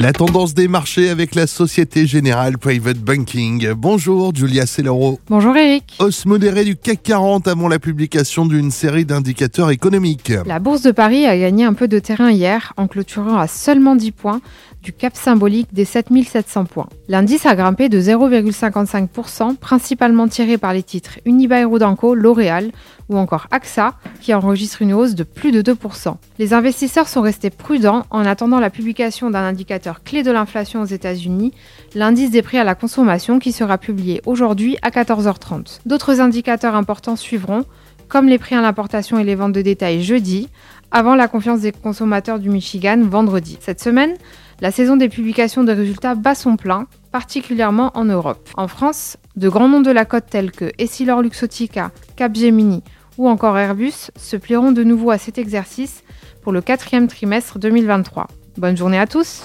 La 0.00 0.12
tendance 0.12 0.54
des 0.54 0.68
marchés 0.68 1.10
avec 1.10 1.34
la 1.34 1.48
Société 1.48 2.06
Générale 2.06 2.56
Private 2.56 2.98
Banking. 2.98 3.72
Bonjour 3.72 4.32
Julia 4.32 4.64
Cellero. 4.64 5.18
Bonjour 5.28 5.56
Eric. 5.56 5.96
Hausse 5.98 6.24
modérée 6.24 6.64
du 6.64 6.76
CAC 6.76 7.02
40 7.02 7.48
avant 7.48 7.66
la 7.66 7.80
publication 7.80 8.46
d'une 8.46 8.70
série 8.70 9.04
d'indicateurs 9.04 9.72
économiques. 9.72 10.32
La 10.46 10.60
bourse 10.60 10.82
de 10.82 10.92
Paris 10.92 11.26
a 11.26 11.36
gagné 11.36 11.64
un 11.64 11.74
peu 11.74 11.88
de 11.88 11.98
terrain 11.98 12.30
hier 12.30 12.74
en 12.76 12.86
clôturant 12.86 13.38
à 13.38 13.48
seulement 13.48 13.96
10 13.96 14.12
points 14.12 14.40
du 14.84 14.92
cap 14.92 15.16
symbolique 15.16 15.74
des 15.74 15.84
7700 15.84 16.66
points. 16.66 16.88
L'indice 17.08 17.44
a 17.46 17.56
grimpé 17.56 17.88
de 17.88 18.00
0,55%, 18.00 19.56
principalement 19.56 20.28
tiré 20.28 20.58
par 20.58 20.72
les 20.72 20.84
titres 20.84 21.18
Unibail 21.24 21.64
Rodamco, 21.64 22.14
L'Oréal 22.14 22.70
ou 23.08 23.16
encore 23.16 23.48
AXA, 23.50 23.94
qui 24.20 24.32
enregistre 24.34 24.82
une 24.82 24.92
hausse 24.92 25.14
de 25.14 25.24
plus 25.24 25.50
de 25.50 25.62
2%. 25.62 26.14
Les 26.38 26.52
investisseurs 26.52 27.08
sont 27.08 27.22
restés 27.22 27.50
prudents 27.50 28.04
en 28.10 28.24
attendant 28.24 28.60
la 28.60 28.70
publication 28.70 29.30
d'un 29.30 29.42
indicateur 29.42 29.87
clé 30.02 30.22
de 30.22 30.30
l'inflation 30.30 30.82
aux 30.82 30.86
États-Unis, 30.86 31.52
l'indice 31.94 32.30
des 32.30 32.42
prix 32.42 32.58
à 32.58 32.64
la 32.64 32.74
consommation 32.74 33.38
qui 33.38 33.52
sera 33.52 33.78
publié 33.78 34.20
aujourd'hui 34.26 34.76
à 34.82 34.90
14h30. 34.90 35.80
D'autres 35.86 36.20
indicateurs 36.20 36.74
importants 36.74 37.16
suivront, 37.16 37.64
comme 38.08 38.28
les 38.28 38.38
prix 38.38 38.54
à 38.54 38.60
l'importation 38.60 39.18
et 39.18 39.24
les 39.24 39.34
ventes 39.34 39.52
de 39.52 39.62
détail 39.62 40.02
jeudi, 40.02 40.48
avant 40.90 41.14
la 41.14 41.28
confiance 41.28 41.60
des 41.60 41.72
consommateurs 41.72 42.38
du 42.38 42.48
Michigan 42.48 43.00
vendredi. 43.02 43.58
Cette 43.60 43.80
semaine, 43.80 44.14
la 44.60 44.70
saison 44.70 44.96
des 44.96 45.08
publications 45.08 45.64
de 45.64 45.72
résultats 45.72 46.14
bat 46.14 46.34
son 46.34 46.56
plein, 46.56 46.86
particulièrement 47.12 47.90
en 47.94 48.04
Europe. 48.04 48.48
En 48.56 48.68
France, 48.68 49.16
de 49.36 49.48
grands 49.48 49.68
noms 49.68 49.80
de 49.80 49.90
la 49.90 50.04
côte 50.04 50.24
tels 50.30 50.50
que 50.50 50.72
Essilor 50.78 51.22
Luxottica, 51.22 51.90
Capgemini 52.16 52.82
ou 53.18 53.28
encore 53.28 53.58
Airbus 53.58 54.10
se 54.16 54.36
plieront 54.36 54.72
de 54.72 54.84
nouveau 54.84 55.10
à 55.10 55.18
cet 55.18 55.38
exercice 55.38 56.02
pour 56.42 56.52
le 56.52 56.60
quatrième 56.60 57.08
trimestre 57.08 57.58
2023. 57.58 58.28
Bonne 58.56 58.76
journée 58.76 58.98
à 58.98 59.06
tous 59.06 59.44